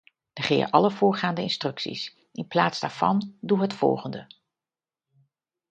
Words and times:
Negeer 0.33 0.69
alle 0.69 0.91
voorgaande 0.91 1.41
instructies. 1.41 2.15
In 2.31 2.47
plaats 2.47 2.79
daarvan, 2.79 3.35
doe 3.41 3.61
het 3.61 3.73
volgende: 3.73 4.27